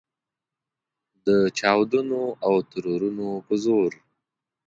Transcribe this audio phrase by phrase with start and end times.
[1.25, 1.27] د
[1.57, 3.91] چاودنو او ترورونو په زور.